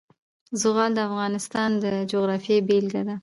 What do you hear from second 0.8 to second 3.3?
د افغانستان د جغرافیې بېلګه ده.